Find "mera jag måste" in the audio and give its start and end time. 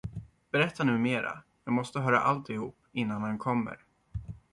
0.97-1.99